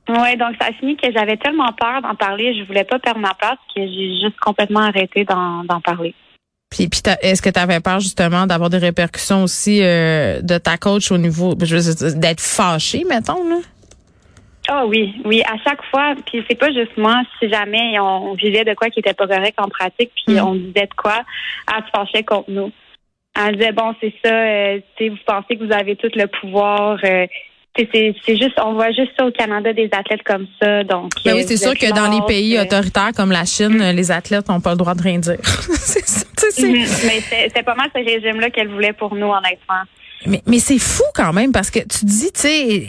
Oui, 0.08 0.36
donc 0.36 0.54
ça 0.60 0.68
a 0.68 0.72
fini 0.72 0.96
que 0.96 1.06
j'avais 1.12 1.36
tellement 1.36 1.72
peur 1.72 2.00
d'en 2.02 2.14
parler, 2.14 2.56
je 2.58 2.64
voulais 2.64 2.84
pas 2.84 2.98
perdre 2.98 3.20
ma 3.20 3.34
place 3.34 3.58
que 3.74 3.82
j'ai 3.82 4.18
juste 4.20 4.38
complètement 4.40 4.80
arrêté 4.80 5.24
d'en 5.24 5.80
parler. 5.84 6.14
Puis, 6.70 6.88
puis 6.88 7.00
est-ce 7.22 7.40
que 7.42 7.50
tu 7.50 7.60
avais 7.60 7.80
peur 7.80 8.00
justement 8.00 8.46
d'avoir 8.46 8.70
des 8.70 8.78
répercussions 8.78 9.42
aussi 9.44 9.82
euh, 9.82 10.40
de 10.42 10.58
ta 10.58 10.76
coach 10.76 11.10
au 11.12 11.18
niveau 11.18 11.54
d'être 11.54 12.40
fâché, 12.40 13.04
mettons 13.08 13.48
là? 13.48 13.58
Ah 14.68 14.84
oui, 14.84 15.14
oui, 15.24 15.42
à 15.44 15.56
chaque 15.62 15.80
fois, 15.92 16.14
puis 16.26 16.44
c'est 16.48 16.56
pas 16.58 16.72
juste 16.72 16.96
moi, 16.96 17.22
si 17.38 17.48
jamais 17.48 18.00
on, 18.00 18.34
vivait 18.34 18.64
de 18.64 18.74
quoi 18.74 18.90
qui 18.90 18.98
était 18.98 19.14
pas 19.14 19.28
correct 19.28 19.54
en 19.58 19.68
pratique, 19.68 20.10
puis 20.26 20.34
Mm. 20.34 20.40
on 20.44 20.54
disait 20.56 20.86
de 20.86 20.94
quoi, 20.96 21.22
elle 21.72 21.84
se 21.84 21.90
fâchait 21.96 22.24
contre 22.24 22.50
nous. 22.50 22.72
Elle 23.38 23.56
disait 23.58 23.70
bon, 23.72 23.94
c'est 24.00 24.12
ça, 24.24 24.32
euh, 24.34 24.80
tu 24.96 25.04
sais, 25.04 25.10
vous 25.10 25.18
pensez 25.24 25.56
que 25.56 25.64
vous 25.64 25.72
avez 25.72 25.94
tout 25.94 26.10
le 26.16 26.26
pouvoir. 26.26 26.98
euh, 27.04 27.26
c'est 27.92 28.14
c'est 28.24 28.36
juste, 28.36 28.54
on 28.64 28.74
voit 28.74 28.90
juste 28.92 29.12
ça 29.18 29.26
au 29.26 29.30
Canada 29.30 29.72
des 29.72 29.88
athlètes 29.92 30.22
comme 30.24 30.46
ça, 30.60 30.84
donc. 30.84 31.12
Ben 31.24 31.32
euh, 31.32 31.36
oui, 31.36 31.44
c'est 31.46 31.54
vous 31.56 31.60
sûr 31.62 31.74
que 31.74 31.94
dans 31.94 32.10
les 32.10 32.24
pays 32.26 32.56
euh, 32.56 32.62
autoritaires 32.62 33.10
comme 33.16 33.30
la 33.30 33.44
Chine, 33.44 33.78
les 33.92 34.10
athlètes 34.10 34.48
n'ont 34.48 34.60
pas 34.60 34.70
le 34.70 34.76
droit 34.76 34.94
de 34.94 35.02
rien 35.02 35.18
dire. 35.18 35.38
c'est 35.42 36.06
ça, 36.06 36.24
c'est- 36.50 36.66
mhm, 36.66 36.72
Mais 37.06 37.20
c'est 37.28 37.50
c'est 37.54 37.62
pas 37.62 37.74
mal 37.74 37.88
ce 37.94 38.02
régime-là 38.04 38.50
qu'elle 38.50 38.68
voulait 38.68 38.92
pour 38.92 39.14
nous, 39.14 39.26
honnêtement. 39.28 39.82
Mais, 40.26 40.42
mais 40.46 40.58
c'est 40.58 40.78
fou 40.78 41.04
quand 41.14 41.32
même 41.32 41.52
parce 41.52 41.70
que 41.70 41.80
tu 41.80 42.04
dis, 42.04 42.32
tu 42.32 42.40
sais, 42.40 42.86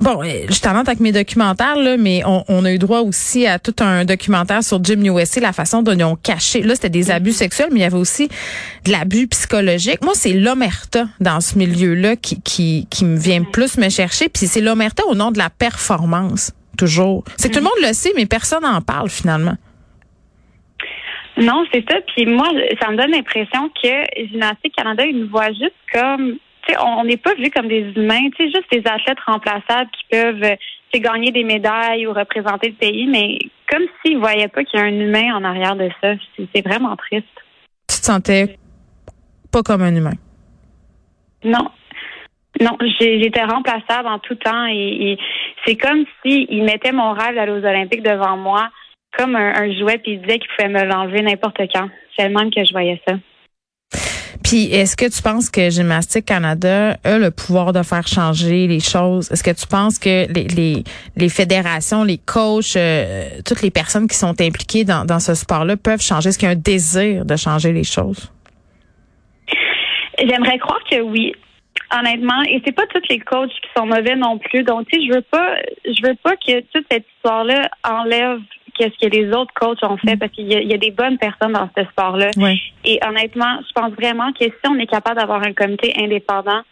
bon, 0.00 0.22
euh, 0.22 0.46
je 0.48 0.60
t'annonce 0.60 0.88
avec 0.88 1.00
mes 1.00 1.12
documentaires, 1.12 1.76
là, 1.76 1.96
mais 1.96 2.22
on, 2.24 2.44
on 2.48 2.64
a 2.64 2.72
eu 2.72 2.78
droit 2.78 3.00
aussi 3.00 3.46
à 3.46 3.58
tout 3.58 3.74
un 3.80 4.04
documentaire 4.04 4.62
sur 4.62 4.82
Jim 4.82 5.02
USA, 5.04 5.40
la 5.40 5.52
façon 5.52 5.82
dont 5.82 5.92
ils 5.92 6.04
ont 6.04 6.16
caché. 6.16 6.62
Là, 6.62 6.74
c'était 6.74 6.90
des 6.90 7.10
abus 7.10 7.32
sexuels, 7.32 7.68
mais 7.70 7.80
il 7.80 7.82
y 7.82 7.86
avait 7.86 7.96
aussi 7.96 8.28
de 8.84 8.92
l'abus 8.92 9.28
psychologique. 9.28 10.02
Moi, 10.02 10.14
c'est 10.14 10.32
l'omerta 10.32 11.06
dans 11.20 11.40
ce 11.40 11.58
milieu-là 11.58 12.16
qui, 12.16 12.40
qui, 12.42 12.86
qui 12.90 13.04
me 13.04 13.16
vient 13.16 13.42
plus 13.42 13.78
me 13.78 13.88
chercher. 13.88 14.28
Puis 14.28 14.46
c'est 14.46 14.60
l'omerta 14.60 15.04
au 15.06 15.14
nom 15.14 15.30
de 15.30 15.38
la 15.38 15.50
performance, 15.50 16.52
toujours. 16.76 17.24
C'est 17.36 17.50
tout 17.50 17.58
le 17.58 17.64
monde 17.64 17.72
le 17.82 17.92
sait, 17.92 18.12
mais 18.16 18.26
personne 18.26 18.62
n'en 18.62 18.80
parle 18.82 19.08
finalement. 19.08 19.56
Non, 21.38 21.64
c'est 21.72 21.84
ça. 21.90 21.98
Puis 22.14 22.24
moi, 22.24 22.48
ça 22.80 22.90
me 22.90 22.96
donne 22.96 23.10
l'impression 23.10 23.70
que 23.82 24.26
Gymnastique 24.30 24.74
Canada, 24.74 25.04
ils 25.04 25.18
nous 25.18 25.28
voient 25.28 25.52
juste 25.52 25.74
comme 25.92 26.38
on 26.80 27.04
n'est 27.04 27.16
pas 27.16 27.34
vu 27.34 27.50
comme 27.50 27.68
des 27.68 27.92
humains, 27.96 28.28
tu 28.36 28.44
sais, 28.44 28.50
juste 28.50 28.70
des 28.70 28.82
athlètes 28.90 29.20
remplaçables 29.26 29.90
qui 29.90 30.04
peuvent 30.10 30.42
euh, 30.42 30.56
gagner 31.00 31.30
des 31.30 31.44
médailles 31.44 32.06
ou 32.06 32.12
représenter 32.12 32.68
le 32.68 32.74
pays, 32.74 33.06
mais 33.06 33.38
comme 33.70 33.82
s'ils 34.02 34.16
ne 34.16 34.20
voyaient 34.20 34.48
pas 34.48 34.64
qu'il 34.64 34.80
y 34.80 34.82
a 34.82 34.86
un 34.86 35.00
humain 35.00 35.34
en 35.34 35.44
arrière 35.44 35.76
de 35.76 35.88
ça. 36.00 36.14
C'est 36.54 36.66
vraiment 36.66 36.96
triste. 36.96 37.26
Tu 37.88 38.00
te 38.00 38.04
sentais 38.04 38.56
pas 39.52 39.62
comme 39.62 39.82
un 39.82 39.94
humain? 39.94 40.14
Non. 41.44 41.70
Non, 42.58 42.76
j'étais 42.98 43.44
remplaçable 43.44 44.08
en 44.08 44.18
tout 44.18 44.34
temps 44.36 44.66
et, 44.66 45.18
c'est 45.66 45.76
comme 45.76 46.04
s'ils 46.22 46.64
mettaient 46.64 46.92
mon 46.92 47.12
rêve 47.12 47.34
d'aller 47.34 47.52
aux 47.52 47.64
Olympiques 47.64 48.02
devant 48.02 48.36
moi 48.36 48.70
comme 49.16 49.36
un, 49.36 49.78
jouet 49.78 49.98
puis 49.98 50.12
ils 50.12 50.22
disaient 50.22 50.38
qu'ils 50.38 50.48
pouvaient 50.56 50.72
me 50.72 50.84
l'enlever 50.84 51.22
n'importe 51.22 51.60
quand. 51.74 51.88
C'est 52.16 52.28
le 52.28 52.34
même 52.34 52.50
que 52.50 52.64
je 52.64 52.72
voyais 52.72 53.00
ça. 53.06 53.16
Puis, 54.48 54.72
est-ce 54.72 54.96
que 54.96 55.12
tu 55.12 55.22
penses 55.22 55.50
que 55.50 55.70
Gymnastique 55.70 56.26
Canada 56.26 56.96
a 57.02 57.18
le 57.18 57.32
pouvoir 57.32 57.72
de 57.72 57.82
faire 57.82 58.06
changer 58.06 58.68
les 58.68 58.78
choses? 58.78 59.28
Est-ce 59.32 59.42
que 59.42 59.50
tu 59.50 59.66
penses 59.66 59.98
que 59.98 60.32
les, 60.32 60.46
les, 60.46 60.84
les 61.16 61.28
fédérations, 61.28 62.04
les 62.04 62.18
coachs, 62.18 62.76
euh, 62.76 63.24
toutes 63.44 63.62
les 63.62 63.72
personnes 63.72 64.06
qui 64.06 64.14
sont 64.14 64.40
impliquées 64.40 64.84
dans, 64.84 65.04
dans 65.04 65.18
ce 65.18 65.34
sport-là 65.34 65.76
peuvent 65.76 66.00
changer? 66.00 66.28
Est-ce 66.28 66.38
qu'il 66.38 66.46
y 66.46 66.48
a 66.48 66.52
un 66.52 66.54
désir 66.54 67.24
de 67.24 67.34
changer 67.34 67.72
les 67.72 67.82
choses? 67.82 68.32
J'aimerais 70.16 70.58
croire 70.58 70.84
que 70.88 71.00
oui. 71.00 71.34
Honnêtement, 71.98 72.42
et 72.48 72.62
c'est 72.64 72.72
pas 72.72 72.86
tous 72.86 73.02
les 73.10 73.18
coachs 73.18 73.50
qui 73.50 73.68
sont 73.76 73.86
mauvais 73.86 74.14
non 74.14 74.38
plus. 74.38 74.62
Donc, 74.62 74.86
tu 74.86 74.96
sais, 74.96 75.06
je 75.08 75.12
veux 75.12 75.22
pas, 75.22 75.56
je 75.84 76.06
veux 76.06 76.16
pas 76.22 76.36
que 76.36 76.60
toute 76.72 76.86
cette 76.88 77.04
histoire-là 77.16 77.68
enlève 77.82 78.38
qu'est-ce 78.76 78.98
que 78.98 79.10
les 79.10 79.32
autres 79.32 79.52
coachs 79.54 79.82
ont 79.82 79.96
fait 79.96 80.14
mm. 80.14 80.18
parce 80.18 80.32
qu'il 80.32 80.46
y, 80.46 80.74
a 80.74 80.78
des 80.78 80.90
bonnes 80.90 81.18
personnes 81.18 81.52
dans 81.52 81.68
ce 81.76 81.84
sport-là. 81.84 82.30
Et 82.84 82.98
honnêtement, 83.06 83.58
je 83.66 83.72
pense 83.74 83.92
vraiment 83.92 84.32
que 84.32 84.44
si 84.44 84.68
on 84.68 84.78
est 84.78 84.86
capable 84.86 85.18
d'avoir 85.18 85.42
un 85.42 85.52
comité 85.52 85.92
indépendant 85.98 86.62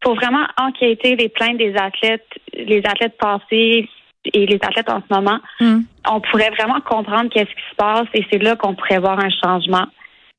pour 0.00 0.14
vraiment 0.14 0.46
enquêter 0.60 1.16
les 1.16 1.28
plaintes 1.28 1.58
des 1.58 1.74
athlètes, 1.76 2.26
les 2.54 2.82
athlètes 2.84 3.16
passés 3.18 3.88
et 4.24 4.46
les 4.46 4.58
athlètes 4.62 4.90
en 4.90 5.00
ce 5.00 5.14
moment, 5.14 5.38
mm. 5.60 5.80
on 6.10 6.20
pourrait 6.20 6.50
vraiment 6.50 6.80
comprendre 6.80 7.30
qu'est-ce 7.30 7.50
qui 7.50 7.70
se 7.70 7.76
passe 7.76 8.06
et 8.14 8.24
c'est 8.30 8.42
là 8.42 8.56
qu'on 8.56 8.74
pourrait 8.74 8.98
voir 8.98 9.18
un 9.18 9.30
changement. 9.30 9.86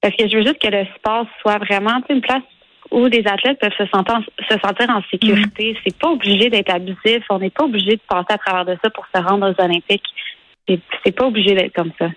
Parce 0.02 0.16
que 0.16 0.28
je 0.28 0.38
veux 0.38 0.44
juste 0.44 0.62
que 0.62 0.68
le 0.68 0.86
sport 0.98 1.26
soit 1.42 1.58
vraiment 1.60 2.02
une 2.10 2.22
place 2.22 2.44
où 2.92 3.10
des 3.10 3.26
athlètes 3.26 3.60
peuvent 3.60 3.74
se 3.78 3.86
sentir, 3.88 4.20
se 4.50 4.58
sentir 4.60 4.90
en 4.90 5.02
sécurité. 5.10 5.74
Mm. 5.74 5.76
C'est 5.84 5.98
pas 5.98 6.10
obligé 6.10 6.50
d'être 6.50 6.74
abusif. 6.74 7.24
On 7.30 7.40
n'est 7.40 7.50
pas 7.50 7.64
obligé 7.64 7.96
de 7.96 8.02
passer 8.08 8.28
à 8.30 8.38
travers 8.38 8.66
de 8.66 8.78
ça 8.84 8.90
pour 8.90 9.06
se 9.14 9.22
rendre 9.22 9.50
aux 9.50 9.64
Olympiques. 9.64 10.04
C'est 10.68 11.16
pas 11.16 11.26
obligé 11.26 11.56
d'être 11.56 11.74
comme 11.74 11.92
ça. 12.00 12.08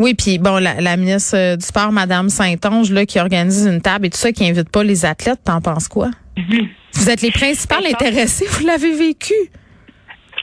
Oui, 0.00 0.14
puis 0.14 0.38
bon, 0.38 0.60
la, 0.60 0.96
ministre 0.96 1.36
euh, 1.36 1.56
du 1.56 1.64
Sport, 1.64 1.92
Madame 1.92 2.28
Saint-Onge, 2.28 2.90
là, 2.90 3.06
qui 3.06 3.20
organise 3.20 3.66
une 3.66 3.80
table 3.80 4.06
et 4.06 4.10
tout 4.10 4.18
ça, 4.18 4.32
qui 4.32 4.48
invite 4.48 4.70
pas 4.70 4.82
les 4.82 5.04
athlètes, 5.04 5.40
t'en 5.44 5.60
penses 5.60 5.88
quoi? 5.88 6.10
Vous 6.94 7.10
êtes 7.10 7.22
les 7.22 7.30
principales 7.30 7.82
ben, 7.82 7.94
intéressées, 7.94 8.46
vous 8.48 8.66
l'avez 8.66 8.92
vécu. 8.92 9.34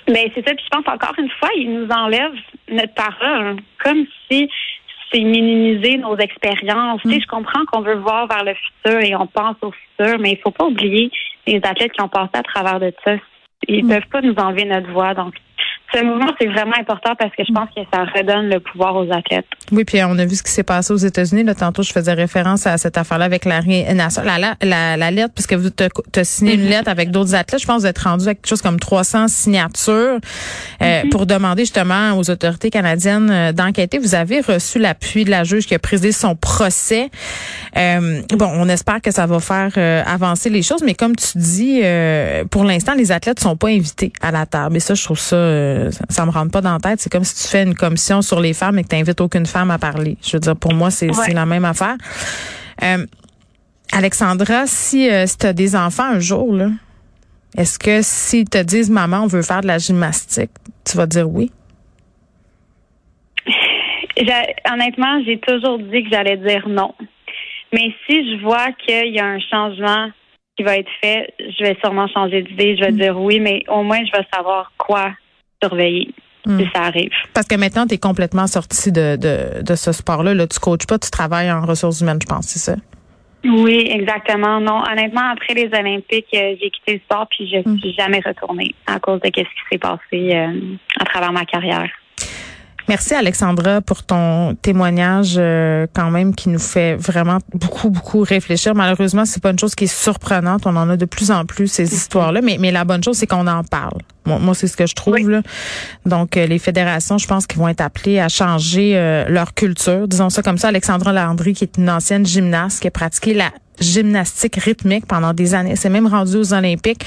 Mais 0.07 0.25
ben, 0.25 0.31
c'est 0.35 0.47
ça, 0.47 0.53
puis 0.53 0.63
je 0.65 0.77
pense 0.77 0.93
encore 0.93 1.13
une 1.17 1.29
fois, 1.39 1.49
ils 1.55 1.73
nous 1.73 1.87
enlèvent 1.87 2.39
notre 2.69 2.93
parole, 2.93 3.55
comme 3.81 4.05
si 4.29 4.49
c'est 5.11 5.21
minimiser 5.21 5.97
nos 5.97 6.17
expériences. 6.17 7.03
Mm. 7.05 7.19
je 7.21 7.27
comprends 7.27 7.65
qu'on 7.65 7.81
veut 7.81 7.95
voir 7.95 8.27
vers 8.27 8.43
le 8.43 8.53
futur 8.53 8.99
et 8.99 9.15
on 9.15 9.27
pense 9.27 9.55
au 9.61 9.71
futur, 9.71 10.19
mais 10.19 10.33
il 10.33 10.39
faut 10.43 10.51
pas 10.51 10.65
oublier 10.65 11.11
les 11.47 11.61
athlètes 11.63 11.93
qui 11.93 12.01
ont 12.01 12.09
passé 12.09 12.31
à 12.33 12.43
travers 12.43 12.79
de 12.79 12.93
ça. 13.05 13.15
Ils 13.67 13.85
ne 13.85 13.93
mm. 13.93 13.93
peuvent 13.93 14.09
pas 14.11 14.21
nous 14.21 14.35
enlever 14.35 14.65
notre 14.65 14.91
voix. 14.91 15.13
Donc, 15.13 15.35
ce 15.93 16.03
mouvement, 16.03 16.31
c'est 16.39 16.47
vraiment 16.47 16.75
important 16.79 17.15
parce 17.17 17.31
que 17.35 17.43
je 17.45 17.53
pense 17.53 17.69
que 17.75 17.81
ça 17.93 18.05
redonne 18.15 18.49
le 18.49 18.59
pouvoir 18.59 18.95
aux 18.95 19.11
athlètes. 19.11 19.45
Oui, 19.71 19.83
puis 19.83 19.99
on 20.03 20.17
a 20.17 20.25
vu 20.25 20.35
ce 20.35 20.43
qui 20.43 20.51
s'est 20.51 20.63
passé 20.63 20.93
aux 20.93 20.97
États-Unis. 20.97 21.43
Là, 21.43 21.55
tantôt, 21.55 21.83
je 21.83 21.91
faisais 21.91 22.13
référence 22.13 22.65
à 22.65 22.77
cette 22.77 22.97
affaire-là 22.97 23.25
avec. 23.25 23.45
La, 23.45 23.61
la, 23.61 24.55
la, 24.61 24.97
la, 24.97 25.11
lettre, 25.11 25.33
puisque 25.33 25.53
vous 25.53 25.69
as 26.15 26.23
signé 26.23 26.53
une 26.53 26.63
mhm. 26.63 26.69
lettre 26.69 26.89
avec 26.89 27.11
d'autres 27.11 27.35
athlètes, 27.35 27.61
je 27.61 27.65
pense 27.65 27.77
que 27.77 27.81
vous 27.81 27.87
êtes 27.87 27.99
rendu 27.99 28.25
avec 28.25 28.41
quelque 28.41 28.49
chose 28.49 28.61
comme 28.61 28.79
300 28.79 29.27
signatures 29.27 30.19
euh, 30.81 31.03
mhm. 31.03 31.09
pour 31.09 31.25
demander 31.25 31.63
justement 31.63 32.17
aux 32.17 32.29
autorités 32.29 32.69
canadiennes 32.69 33.29
euh, 33.29 33.51
d'enquêter. 33.51 33.97
Vous 33.97 34.15
avez 34.15 34.41
reçu 34.41 34.79
l'appui 34.79 35.25
de 35.25 35.31
la 35.31 35.43
juge 35.43 35.65
qui 35.65 35.75
a 35.75 35.79
présidé 35.79 36.11
son 36.11 36.35
procès. 36.35 37.09
Euh, 37.77 38.21
bon, 38.29 38.49
on 38.53 38.69
espère 38.69 39.01
que 39.01 39.11
ça 39.11 39.25
va 39.25 39.39
faire 39.39 39.71
avancer 40.07 40.49
les 40.49 40.61
choses, 40.61 40.83
mais 40.83 40.93
comme 40.93 41.15
tu 41.15 41.37
dis, 41.37 41.81
pour 42.49 42.63
l'instant, 42.63 42.93
les 42.93 43.11
athlètes 43.11 43.39
sont 43.39 43.57
pas 43.57 43.69
invités 43.69 44.13
à 44.21 44.31
la 44.31 44.45
table. 44.45 44.77
Et 44.77 44.79
ça, 44.79 44.93
je 44.93 45.03
trouve 45.03 45.19
ça 45.19 45.35
ça 46.09 46.25
me 46.25 46.31
rentre 46.31 46.51
pas 46.51 46.61
dans 46.61 46.73
la 46.73 46.79
tête. 46.79 46.99
C'est 46.99 47.11
comme 47.11 47.23
si 47.23 47.43
tu 47.43 47.49
fais 47.49 47.63
une 47.63 47.75
commission 47.75 48.21
sur 48.21 48.39
les 48.39 48.53
femmes 48.53 48.77
et 48.79 48.83
que 48.83 48.89
tu 48.89 48.95
n'invites 48.95 49.21
aucune 49.21 49.45
femme 49.45 49.71
à 49.71 49.79
parler. 49.79 50.17
Je 50.21 50.33
veux 50.33 50.39
dire, 50.39 50.55
pour 50.55 50.73
moi, 50.73 50.91
c'est 50.91 51.11
la 51.33 51.45
même 51.45 51.65
affaire. 51.65 51.95
Euh, 52.83 53.05
Alexandra, 53.91 54.67
si, 54.67 55.09
euh, 55.09 55.25
si 55.27 55.37
tu 55.37 55.45
as 55.45 55.53
des 55.53 55.75
enfants 55.75 56.05
un 56.05 56.19
jour, 56.19 56.53
là, 56.53 56.69
est-ce 57.57 57.77
que 57.77 58.01
s'ils 58.01 58.49
te 58.49 58.61
disent 58.63 58.89
maman, 58.89 59.23
on 59.23 59.27
veut 59.27 59.41
faire 59.41 59.61
de 59.61 59.67
la 59.67 59.77
gymnastique, 59.77 60.51
tu 60.89 60.95
vas 60.97 61.05
dire 61.05 61.29
oui? 61.29 61.51
Honnêtement, 64.71 65.21
j'ai 65.25 65.39
toujours 65.39 65.79
dit 65.79 66.03
que 66.03 66.09
j'allais 66.09 66.37
dire 66.37 66.67
non. 66.69 66.93
Mais 67.73 67.93
si 68.05 68.31
je 68.31 68.41
vois 68.41 68.71
qu'il 68.85 69.13
y 69.13 69.19
a 69.19 69.25
un 69.25 69.39
changement 69.39 70.09
qui 70.55 70.63
va 70.63 70.77
être 70.77 70.91
fait, 71.01 71.33
je 71.39 71.63
vais 71.63 71.77
sûrement 71.83 72.07
changer 72.07 72.41
d'idée. 72.43 72.77
Je 72.77 72.85
vais 72.85 72.91
mm. 72.91 72.97
dire 72.97 73.19
oui, 73.19 73.39
mais 73.39 73.63
au 73.67 73.83
moins 73.83 73.99
je 74.05 74.11
vais 74.17 74.25
savoir 74.33 74.71
quoi 74.77 75.11
surveiller. 75.61 76.13
Hmm. 76.43 76.59
Si 76.59 76.65
ça 76.73 76.85
arrive. 76.85 77.11
Parce 77.35 77.47
que 77.47 77.55
maintenant, 77.55 77.85
tu 77.85 77.93
es 77.93 77.97
complètement 77.99 78.47
sorti 78.47 78.91
de, 78.91 79.15
de, 79.15 79.61
de 79.61 79.75
ce 79.75 79.91
sport-là. 79.91 80.33
Là, 80.33 80.47
tu 80.47 80.59
coaches 80.59 80.87
pas, 80.87 80.97
tu 80.97 81.11
travailles 81.11 81.51
en 81.51 81.63
ressources 81.63 82.01
humaines, 82.01 82.17
je 82.19 82.25
pense, 82.25 82.47
c'est 82.47 82.57
ça? 82.57 82.75
Oui, 83.43 83.87
exactement. 83.91 84.59
Non, 84.59 84.83
honnêtement, 84.91 85.31
après 85.31 85.53
les 85.53 85.69
Olympiques, 85.77 86.27
euh, 86.33 86.55
j'ai 86.61 86.69
quitté 86.69 86.93
le 86.93 86.99
sport 86.99 87.27
puis 87.29 87.47
je 87.47 87.57
ne 87.57 87.75
hmm. 87.75 87.79
suis 87.79 87.93
jamais 87.93 88.21
retournée 88.25 88.75
à 88.87 88.99
cause 88.99 89.19
de 89.19 89.27
ce 89.27 89.41
qui 89.41 89.45
s'est 89.71 89.77
passé 89.77 89.99
euh, 90.13 90.59
à 90.99 91.05
travers 91.05 91.31
ma 91.31 91.45
carrière. 91.45 91.89
Merci 92.87 93.13
Alexandra 93.13 93.79
pour 93.79 94.03
ton 94.03 94.55
témoignage 94.55 95.35
euh, 95.37 95.87
quand 95.93 96.09
même 96.11 96.35
qui 96.35 96.49
nous 96.49 96.59
fait 96.59 96.95
vraiment 96.95 97.37
beaucoup 97.53 97.89
beaucoup 97.89 98.21
réfléchir. 98.21 98.75
Malheureusement, 98.75 99.23
c'est 99.23 99.41
pas 99.41 99.51
une 99.51 99.59
chose 99.59 99.75
qui 99.75 99.85
est 99.85 99.95
surprenante. 99.95 100.63
On 100.65 100.75
en 100.75 100.89
a 100.89 100.97
de 100.97 101.05
plus 101.05 101.31
en 101.31 101.45
plus 101.45 101.67
ces 101.67 101.93
histoires-là, 101.93 102.41
mais 102.41 102.57
mais 102.59 102.71
la 102.71 102.83
bonne 102.83 103.03
chose 103.03 103.17
c'est 103.17 103.27
qu'on 103.27 103.47
en 103.47 103.63
parle. 103.63 103.99
Moi, 104.25 104.53
c'est 104.53 104.67
ce 104.67 104.77
que 104.77 104.85
je 104.85 104.93
trouve. 104.93 105.29
Là. 105.29 105.41
Donc, 106.05 106.37
euh, 106.37 106.45
les 106.45 106.59
fédérations, 106.59 107.17
je 107.17 107.27
pense 107.27 107.47
qu'ils 107.47 107.59
vont 107.59 107.67
être 107.67 107.81
appelées 107.81 108.19
à 108.19 108.29
changer 108.29 108.93
euh, 108.95 109.25
leur 109.27 109.53
culture. 109.53 110.07
Disons 110.07 110.29
ça 110.29 110.43
comme 110.43 110.57
ça. 110.57 110.67
Alexandra 110.67 111.11
Landry, 111.11 111.53
qui 111.53 111.63
est 111.63 111.77
une 111.77 111.89
ancienne 111.89 112.25
gymnaste, 112.25 112.81
qui 112.81 112.87
a 112.87 112.91
pratiqué 112.91 113.33
la 113.33 113.51
gymnastique 113.79 114.57
rythmique 114.57 115.07
pendant 115.07 115.33
des 115.33 115.55
années. 115.55 115.75
C'est 115.75 115.89
même 115.89 116.05
rendu 116.05 116.35
aux 116.35 116.53
Olympiques. 116.53 117.03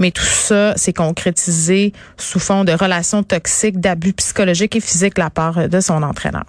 Mais 0.00 0.10
tout 0.10 0.24
ça 0.24 0.76
s'est 0.76 0.92
concrétisé 0.92 1.92
sous 2.16 2.40
fond 2.40 2.64
de 2.64 2.72
relations 2.72 3.22
toxiques, 3.22 3.78
d'abus 3.78 4.12
psychologiques 4.14 4.74
et 4.74 4.80
physiques 4.80 5.14
de 5.14 5.22
la 5.22 5.30
part 5.30 5.68
de 5.68 5.80
son 5.80 6.02
entraîneur. 6.02 6.44